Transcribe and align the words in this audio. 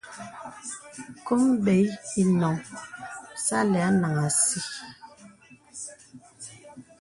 Kôm 1.25 1.41
bə̀s 1.63 1.93
inôŋ 2.21 2.55
məsà 2.61 3.57
àlə̀ 3.63 3.83
anàŋha 3.89 4.25
àsī. 4.29 4.59